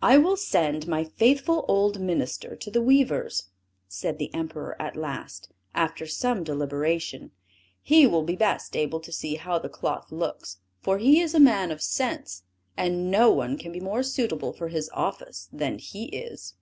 "I 0.00 0.16
will 0.16 0.36
send 0.36 0.86
my 0.86 1.02
faithful 1.02 1.64
old 1.66 1.98
minister 1.98 2.54
to 2.54 2.70
the 2.70 2.80
weavers," 2.80 3.48
said 3.88 4.18
the 4.18 4.32
Emperor 4.32 4.80
at 4.80 4.94
last, 4.94 5.50
after 5.74 6.06
some 6.06 6.44
deliberation, 6.44 7.32
"he 7.82 8.06
will 8.06 8.22
be 8.22 8.36
best 8.36 8.76
able 8.76 9.00
to 9.00 9.10
see 9.10 9.34
how 9.34 9.58
the 9.58 9.68
cloth 9.68 10.12
looks; 10.12 10.58
for 10.82 10.98
he 10.98 11.20
is 11.20 11.34
a 11.34 11.40
man 11.40 11.72
of 11.72 11.82
sense, 11.82 12.44
and 12.76 13.10
no 13.10 13.32
one 13.32 13.58
can 13.58 13.72
be 13.72 13.80
more 13.80 14.04
suitable 14.04 14.52
for 14.52 14.68
his 14.68 14.88
office 14.90 15.48
than 15.52 15.78
he 15.78 16.04
is." 16.04 16.54